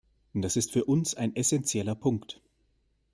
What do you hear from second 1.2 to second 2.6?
essenzieller Punkt.